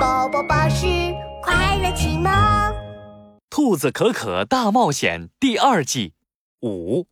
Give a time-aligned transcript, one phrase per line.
[0.00, 0.86] 宝宝巴士
[1.42, 2.32] 快乐启蒙，
[3.50, 6.14] 《兔子可可大冒险》第二季
[6.62, 7.06] 五，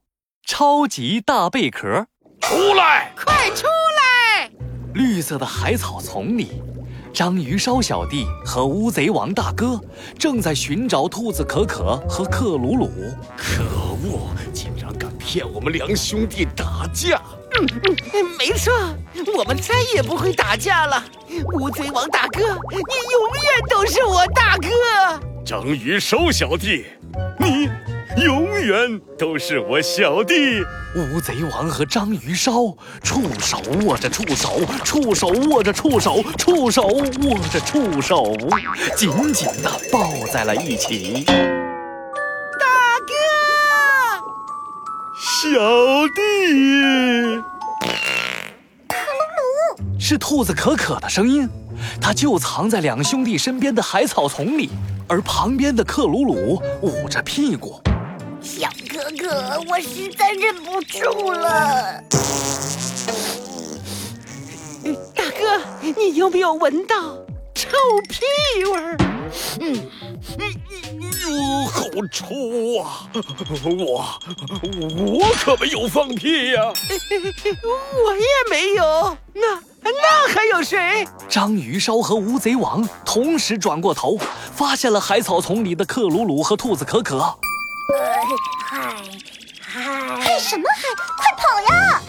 [0.46, 2.06] 超级大贝壳，
[2.40, 3.12] 出来！
[3.14, 4.50] 快出来！
[4.94, 6.62] 绿色的海草丛里，
[7.12, 9.78] 章鱼烧小弟和乌贼王大哥
[10.18, 12.88] 正在寻找兔子可可和克鲁鲁。
[13.36, 13.64] 可
[14.02, 17.20] 恶，竟然敢骗我们两兄弟打架！
[17.58, 18.72] 嗯，没错，
[19.36, 21.02] 我们再也不会打架了。
[21.54, 24.68] 乌贼王大哥，你永远都是我大哥。
[25.44, 26.84] 章鱼烧小弟，
[27.38, 27.68] 你
[28.22, 30.34] 永远都是我小弟。
[30.94, 32.52] 乌贼王和章鱼烧
[33.02, 38.36] 触手握着触手，触手握着触手，触手握着触手，
[38.96, 41.26] 紧紧地抱在了一起。
[45.40, 45.48] 小
[46.16, 47.40] 弟。
[49.96, 51.48] 是兔子可可的声音，
[52.00, 54.68] 它就藏在两兄弟身边的海草丛里，
[55.06, 57.80] 而旁边的克鲁鲁捂着屁股。
[58.40, 62.02] 小哥哥，我实在忍不住了。
[65.14, 65.62] 大哥，
[65.96, 66.96] 你有没有闻到
[67.54, 67.68] 臭
[68.08, 68.96] 屁味儿？
[69.60, 69.86] 嗯，
[71.98, 72.24] 哟，好臭
[72.80, 73.08] 啊！
[73.74, 76.62] 我我可没有放屁呀，
[78.04, 79.16] 我也没有。
[79.34, 79.60] 那。
[79.90, 81.08] 那还有谁？
[81.30, 84.18] 章鱼烧和乌贼王同时转过头，
[84.54, 87.20] 发现了海草丛里的克鲁鲁和兔子可可。
[87.20, 88.22] 嗨
[88.66, 88.92] 嗨
[89.62, 90.38] 嗨！
[90.38, 90.82] 什么嗨？
[91.16, 92.02] 快跑呀！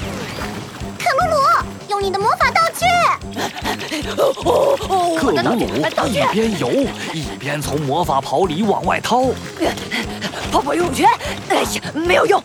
[0.99, 1.37] 克鲁鲁，
[1.87, 2.51] 用你的魔法
[4.15, 5.65] 克鲁鲁
[6.07, 6.71] 一边游
[7.13, 9.23] 一边从魔法袍里往外掏。
[10.51, 11.07] 泡泡游泳圈，
[11.49, 12.41] 哎呀，没有用。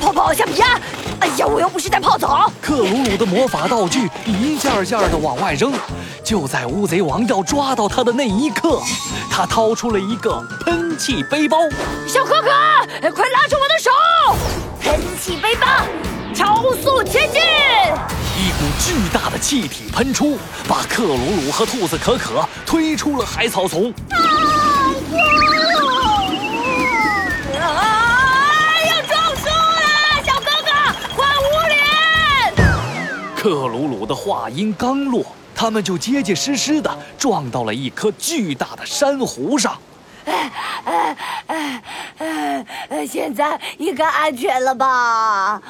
[0.00, 0.78] 泡泡橡皮鸭。
[1.20, 2.50] 哎呀，我又不是在泡澡！
[2.62, 5.72] 克鲁鲁的魔法道具一件件的往外扔，
[6.24, 8.80] 就在乌贼王要抓到他的那一刻，
[9.30, 11.58] 他掏出了一个喷气背包。
[12.06, 12.48] 小可可，
[13.10, 13.90] 快拉住我的手！
[14.80, 15.66] 喷气背包，
[16.34, 17.39] 超速前进！
[19.00, 20.38] 巨大的气体喷出，
[20.68, 23.90] 把克鲁鲁和兔子可可推出了海草丛。
[33.34, 35.24] 克鲁鲁的话音刚落，
[35.54, 39.78] 他们就结结实实的撞到了一颗巨大的珊瑚上。
[43.10, 45.62] 现在应该安全了吧？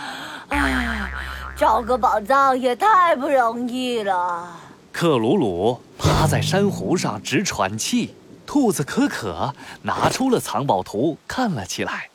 [1.61, 4.59] 哎，找个宝藏也太不容易了。
[4.91, 8.15] 克鲁鲁趴在珊瑚上直喘气，
[8.47, 12.09] 兔子可可拿出了藏宝图看了起来。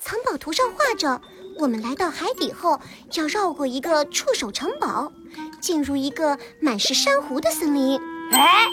[0.00, 1.20] 藏宝图上画着。
[1.58, 2.78] 我们来到海底后，
[3.14, 5.10] 要绕过一个触手城堡，
[5.58, 7.98] 进入一个满是珊瑚的森林。
[8.32, 8.66] 哎，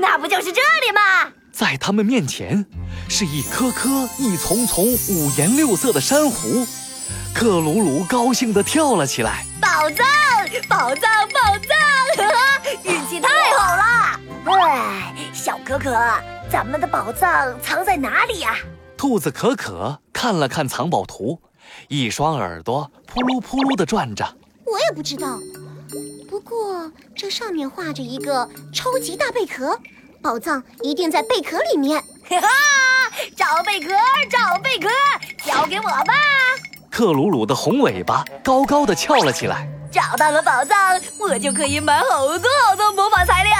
[0.00, 1.30] 那不就是这里吗？
[1.52, 2.66] 在他们面前，
[3.08, 3.88] 是一颗颗、
[4.18, 6.66] 一丛丛五颜六色的珊瑚。
[7.34, 10.06] 克鲁鲁高兴地跳了起来：“宝藏，
[10.68, 12.80] 宝藏，宝藏！
[12.84, 14.20] 运气太好了！
[14.46, 15.92] 哎，小可可，
[16.48, 18.56] 咱们的宝藏藏在哪里呀？”
[18.96, 21.38] 兔子可可看了看藏宝图。
[21.88, 24.24] 一双耳朵扑噜扑噜地转着，
[24.64, 25.38] 我也不知道。
[26.30, 29.78] 不过这上面画着一个超级大贝壳，
[30.22, 32.00] 宝藏一定在贝壳里面。
[32.28, 32.48] 哈哈，
[33.36, 33.92] 找贝壳，
[34.30, 34.88] 找贝壳，
[35.44, 36.14] 交给我吧！
[36.94, 39.68] 克鲁鲁的红尾巴高高的翘了起来。
[39.90, 43.52] 找到了宝藏，我就可以买好多好多魔法材料，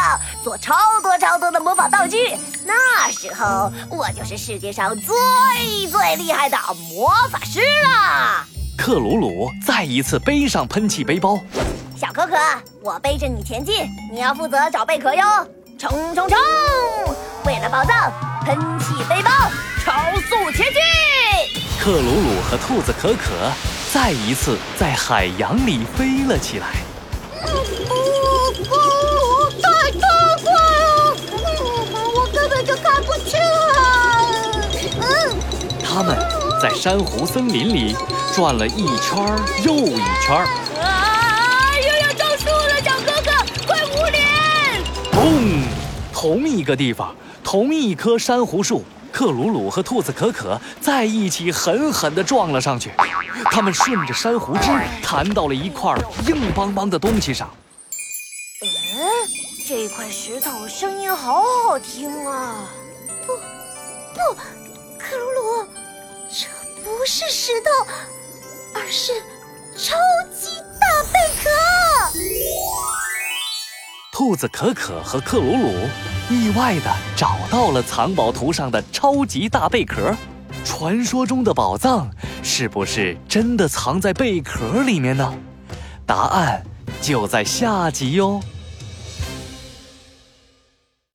[0.44, 2.36] 做超多超多的魔法道具。
[2.64, 6.56] 那时候，我就是世界上最最厉害的
[6.88, 8.46] 魔法师了。
[8.78, 11.36] 克鲁鲁再一次背上喷气背包，
[11.96, 12.36] 小可可，
[12.84, 15.24] 我背着你前进，你要负责找贝壳哟。
[15.76, 16.38] 冲冲冲！
[17.46, 18.12] 为了宝藏，
[18.44, 19.30] 喷气背包，
[19.84, 20.80] 超速前进。
[21.84, 23.32] 克鲁鲁和兔子可可。
[23.92, 26.68] 再一次在海洋里飞了起来。
[28.70, 30.00] 哦，太太
[30.42, 30.50] 快
[30.80, 31.14] 了！
[32.14, 33.38] 我根本就看不清
[33.76, 33.76] 啊！
[34.98, 35.36] 嗯，
[35.84, 36.16] 他们
[36.58, 37.94] 在珊瑚森林里
[38.34, 39.22] 转了一圈
[39.62, 40.34] 又一圈。
[40.80, 41.76] 啊！
[41.76, 43.30] 又要撞树了，小哥哥，
[43.66, 44.24] 快捂脸！
[45.12, 45.64] 嘣！
[46.14, 47.14] 同一个地方，
[47.44, 48.82] 同一棵珊瑚树。
[49.14, 52.90] 克鲁鲁和兔子可可在一起狠狠地撞了上去，
[53.44, 54.68] 他们顺着珊瑚枝
[55.04, 55.94] 弹到了一块
[56.26, 57.48] 硬邦邦的东西上。
[58.60, 58.68] 嗯，
[59.68, 62.68] 这块石头声音好好听啊！
[63.24, 63.36] 不，
[64.14, 64.34] 不，
[64.98, 65.68] 克鲁鲁，
[66.28, 66.48] 这
[66.82, 67.70] 不是石头，
[68.74, 69.12] 而是
[69.78, 69.96] 超
[70.34, 71.48] 级大贝壳。
[74.14, 75.72] 兔子可可和克鲁鲁
[76.30, 80.14] 意外地找到了藏宝图上的超级大贝壳。
[80.64, 82.08] 传说中的宝藏
[82.40, 85.34] 是不是真的藏在贝壳里面呢？
[86.06, 86.62] 答案
[87.02, 88.40] 就在下集哟。